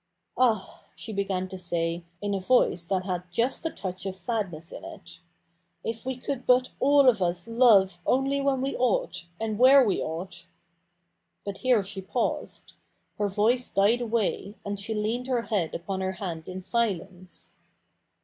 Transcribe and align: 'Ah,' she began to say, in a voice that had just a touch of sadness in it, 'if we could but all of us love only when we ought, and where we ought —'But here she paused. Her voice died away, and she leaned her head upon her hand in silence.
'Ah,' 0.35 0.87
she 0.95 1.13
began 1.13 1.47
to 1.47 1.59
say, 1.59 2.03
in 2.23 2.33
a 2.33 2.39
voice 2.39 2.85
that 2.85 3.03
had 3.03 3.21
just 3.31 3.67
a 3.67 3.69
touch 3.69 4.07
of 4.07 4.15
sadness 4.15 4.71
in 4.71 4.83
it, 4.83 5.19
'if 5.83 6.07
we 6.07 6.15
could 6.15 6.47
but 6.47 6.69
all 6.79 7.07
of 7.07 7.21
us 7.21 7.47
love 7.47 7.99
only 8.07 8.41
when 8.41 8.61
we 8.61 8.75
ought, 8.77 9.27
and 9.39 9.59
where 9.59 9.85
we 9.85 10.01
ought 10.01 10.47
—'But 11.45 11.59
here 11.59 11.83
she 11.83 12.01
paused. 12.01 12.73
Her 13.19 13.29
voice 13.29 13.69
died 13.69 14.01
away, 14.01 14.55
and 14.65 14.79
she 14.79 14.95
leaned 14.95 15.27
her 15.27 15.43
head 15.43 15.75
upon 15.75 16.01
her 16.01 16.13
hand 16.13 16.47
in 16.47 16.61
silence. 16.63 17.53